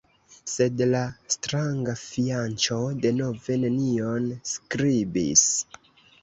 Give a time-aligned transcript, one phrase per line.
[0.51, 1.01] Sed la
[1.35, 5.47] stranga fianĉo denove nenion skribis.